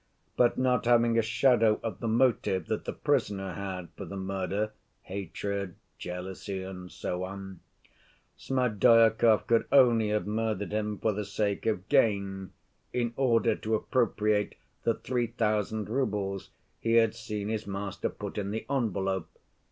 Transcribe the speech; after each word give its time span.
But 0.35 0.57
not 0.57 0.85
having 0.85 1.15
a 1.15 1.21
shadow 1.21 1.79
of 1.83 1.99
the 1.99 2.07
motive 2.07 2.65
that 2.69 2.85
the 2.85 2.93
prisoner 2.93 3.53
had 3.53 3.89
for 3.95 4.03
the 4.03 4.17
murder—hatred, 4.17 5.75
jealousy, 5.99 6.63
and 6.63 6.91
so 6.91 7.23
on—Smerdyakov 7.23 9.45
could 9.45 9.65
only 9.71 10.09
have 10.09 10.25
murdered 10.25 10.71
him 10.71 10.97
for 10.97 11.11
the 11.11 11.23
sake 11.23 11.67
of 11.67 11.87
gain, 11.87 12.51
in 12.91 13.13
order 13.15 13.53
to 13.57 13.75
appropriate 13.75 14.55
the 14.81 14.95
three 14.95 15.27
thousand 15.27 15.87
roubles 15.87 16.49
he 16.79 16.93
had 16.93 17.13
seen 17.13 17.49
his 17.49 17.67
master 17.67 18.09
put 18.09 18.39
in 18.39 18.49
the 18.49 18.65
envelope. 18.71 19.29